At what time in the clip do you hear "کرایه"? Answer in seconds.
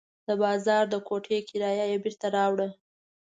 1.47-1.85